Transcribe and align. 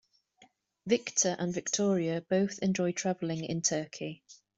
Victor 0.87 1.35
and 1.37 1.53
Victoria 1.53 2.21
both 2.21 2.57
enjoy 2.63 2.91
traveling 2.91 3.45
in 3.45 3.61
Turkey. 3.61 4.23